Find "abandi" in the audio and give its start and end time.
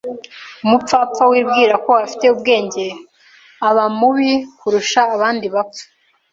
5.15-5.45